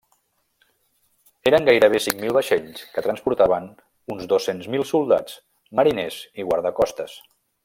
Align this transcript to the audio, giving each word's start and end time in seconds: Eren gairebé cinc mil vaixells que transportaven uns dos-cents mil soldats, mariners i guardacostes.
Eren 1.51 1.67
gairebé 1.67 2.01
cinc 2.05 2.17
mil 2.23 2.33
vaixells 2.39 2.87
que 2.95 3.05
transportaven 3.09 3.69
uns 4.15 4.27
dos-cents 4.35 4.73
mil 4.77 4.89
soldats, 4.95 5.41
mariners 5.83 6.23
i 6.43 6.51
guardacostes. 6.53 7.21